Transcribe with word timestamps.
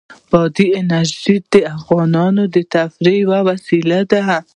بادي 0.31 0.65
انرژي 0.81 1.35
د 1.53 1.55
افغانانو 1.77 2.43
د 2.55 2.57
تفریح 2.73 3.17
یوه 3.25 3.39
وسیله 3.49 3.99
ده. 4.11 4.21